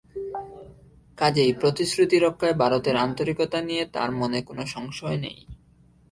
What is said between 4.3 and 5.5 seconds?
কোনো সংশয় নেই।